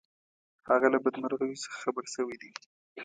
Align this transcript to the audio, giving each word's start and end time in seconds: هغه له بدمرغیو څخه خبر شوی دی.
هغه 0.69 0.87
له 0.93 0.97
بدمرغیو 1.03 1.61
څخه 1.63 1.77
خبر 1.83 2.03
شوی 2.15 2.35
دی. 2.41 2.51